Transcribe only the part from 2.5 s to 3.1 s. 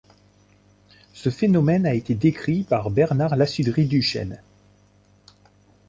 par